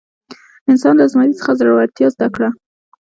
[0.69, 2.49] انسان له زمري څخه زړورتیا زده کړه.